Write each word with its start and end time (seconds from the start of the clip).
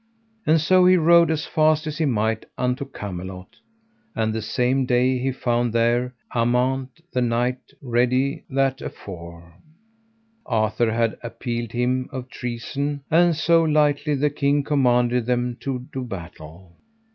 And 0.47 0.59
so 0.59 0.87
he 0.87 0.97
rode 0.97 1.29
as 1.29 1.45
fast 1.45 1.85
as 1.85 1.99
he 1.99 2.05
might 2.07 2.47
unto 2.57 2.85
Camelot; 2.85 3.57
and 4.15 4.33
the 4.33 4.41
same 4.41 4.87
day 4.87 5.19
he 5.19 5.31
found 5.31 5.73
there 5.73 6.15
Amant, 6.33 7.01
the 7.13 7.21
knight, 7.21 7.59
ready 7.83 8.43
that 8.49 8.81
afore 8.81 9.53
Arthur 10.43 10.91
had 10.91 11.19
appealed 11.21 11.73
him 11.73 12.09
of 12.11 12.29
treason; 12.31 13.03
and 13.11 13.35
so, 13.35 13.61
lightly 13.61 14.15
the 14.15 14.31
king 14.31 14.63
commanded 14.63 15.27
them 15.27 15.55
to 15.59 15.85
do 15.93 16.03
battle. 16.03 16.71